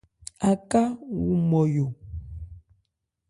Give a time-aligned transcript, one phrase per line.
[0.51, 0.83] Aká
[1.19, 1.85] wu Nmɔyo.